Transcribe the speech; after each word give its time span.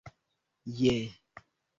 je 0.71 0.95